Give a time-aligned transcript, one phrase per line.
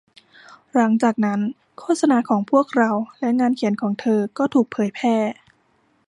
[0.73, 1.39] หลังจากนั้น
[1.79, 5.15] โฆษณาของพวกเราและงานเขียนของเธอก็ถูกแผยแพร่